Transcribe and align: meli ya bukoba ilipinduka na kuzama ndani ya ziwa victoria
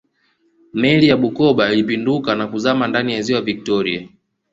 meli 0.73 1.07
ya 1.07 1.17
bukoba 1.17 1.71
ilipinduka 1.73 2.35
na 2.35 2.47
kuzama 2.47 2.87
ndani 2.87 3.13
ya 3.13 3.21
ziwa 3.21 3.41
victoria 3.41 4.07